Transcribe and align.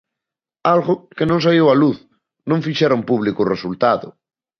Algo 0.73 0.93
que 1.15 1.25
non 1.29 1.39
saíu 1.45 1.65
a 1.69 1.75
luz, 1.81 1.97
non 2.49 2.63
fixeron 2.67 3.01
público 3.09 3.39
o 3.41 3.49
resultado. 3.53 4.07